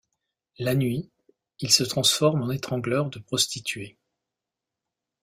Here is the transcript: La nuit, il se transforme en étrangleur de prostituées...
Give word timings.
La 0.57 0.73
nuit, 0.73 1.11
il 1.59 1.69
se 1.69 1.83
transforme 1.83 2.41
en 2.41 2.49
étrangleur 2.49 3.11
de 3.11 3.19
prostituées... 3.19 3.99